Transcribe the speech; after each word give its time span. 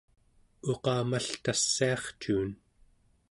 uqamaltassiarcuun 0.71 2.49